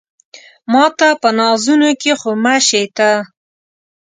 [0.71, 3.09] ماته په نازونو کې خو مه شې ته